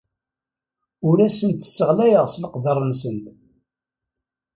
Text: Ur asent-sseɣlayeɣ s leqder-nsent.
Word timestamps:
Ur 1.09 1.17
asent-sseɣlayeɣ 1.27 2.25
s 2.33 2.35
leqder-nsent. 2.41 3.25